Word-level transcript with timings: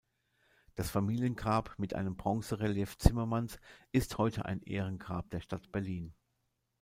Das 0.73 0.89
Familiengrab 0.89 1.75
mit 1.77 1.93
einem 1.93 2.17
Bronze-Relief 2.17 2.97
Zimmermanns 2.97 3.59
ist 3.91 4.17
heute 4.17 4.45
ein 4.45 4.63
Ehrengrab 4.63 5.29
der 5.29 5.41
Stadt 5.41 5.71
Berlin. 5.71 6.15